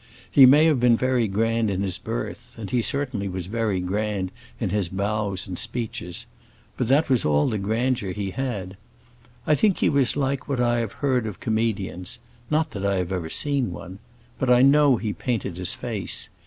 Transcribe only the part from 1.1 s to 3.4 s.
grand in his birth, and he certainly